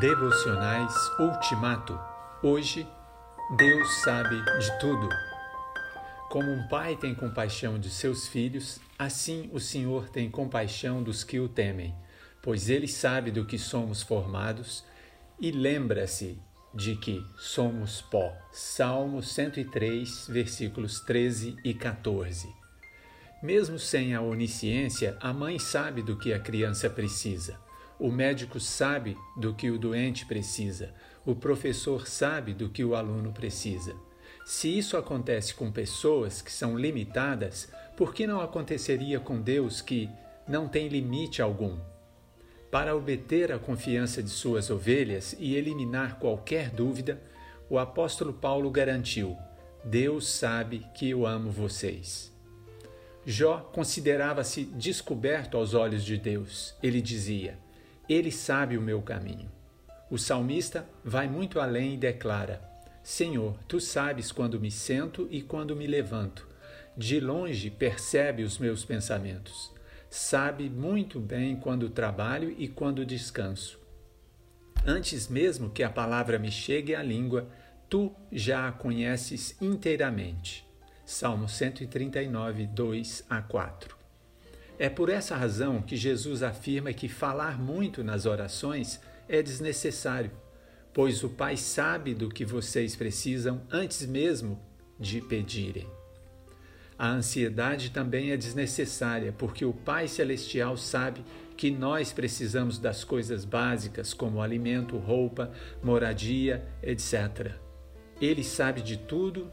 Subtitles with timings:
[0.00, 1.96] Devocionais Ultimato.
[2.42, 2.84] Hoje,
[3.56, 5.08] Deus sabe de tudo.
[6.28, 11.38] Como um pai tem compaixão de seus filhos, assim o Senhor tem compaixão dos que
[11.38, 11.94] o temem,
[12.42, 14.84] pois ele sabe do que somos formados
[15.38, 16.40] e lembra-se
[16.74, 18.36] de que somos pó.
[18.50, 22.48] Salmo 103, versículos 13 e 14.
[23.40, 27.62] Mesmo sem a onisciência, a mãe sabe do que a criança precisa.
[27.98, 30.92] O médico sabe do que o doente precisa.
[31.24, 33.94] O professor sabe do que o aluno precisa.
[34.44, 40.10] Se isso acontece com pessoas que são limitadas, por que não aconteceria com Deus que
[40.46, 41.78] não tem limite algum?
[42.70, 47.22] Para obter a confiança de suas ovelhas e eliminar qualquer dúvida,
[47.70, 49.36] o apóstolo Paulo garantiu:
[49.84, 52.34] Deus sabe que eu amo vocês.
[53.24, 56.74] Jó considerava-se descoberto aos olhos de Deus.
[56.82, 57.58] Ele dizia:
[58.08, 59.50] ele sabe o meu caminho.
[60.10, 62.62] O salmista vai muito além e declara:
[63.02, 66.46] Senhor, tu sabes quando me sento e quando me levanto.
[66.96, 69.72] De longe percebe os meus pensamentos.
[70.08, 73.80] Sabe muito bem quando trabalho e quando descanso.
[74.86, 77.48] Antes mesmo que a palavra me chegue à língua,
[77.88, 80.64] tu já a conheces inteiramente.
[81.04, 84.03] Salmo 139, 2 a 4.
[84.78, 90.32] É por essa razão que Jesus afirma que falar muito nas orações é desnecessário,
[90.92, 94.60] pois o Pai sabe do que vocês precisam antes mesmo
[94.98, 95.86] de pedirem.
[96.98, 101.24] A ansiedade também é desnecessária, porque o Pai Celestial sabe
[101.56, 107.52] que nós precisamos das coisas básicas, como alimento, roupa, moradia, etc.
[108.20, 109.52] Ele sabe de tudo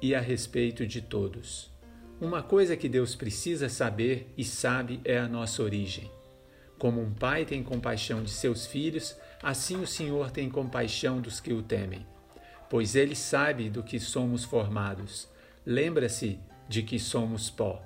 [0.00, 1.71] e a respeito de todos.
[2.22, 6.08] Uma coisa que Deus precisa saber e sabe é a nossa origem.
[6.78, 11.52] Como um pai tem compaixão de seus filhos, assim o Senhor tem compaixão dos que
[11.52, 12.06] o temem.
[12.70, 15.28] Pois ele sabe do que somos formados.
[15.66, 16.38] Lembra-se
[16.68, 17.82] de que somos pó.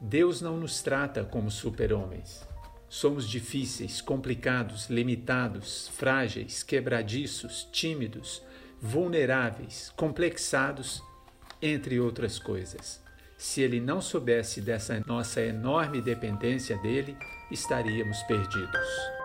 [0.00, 2.48] Deus não nos trata como super-homens.
[2.88, 8.42] Somos difíceis, complicados, limitados, frágeis, quebradiços, tímidos,
[8.80, 11.02] vulneráveis, complexados,
[11.60, 13.09] entre outras coisas.
[13.40, 17.16] Se ele não soubesse dessa nossa enorme dependência dele,
[17.50, 19.19] estaríamos perdidos.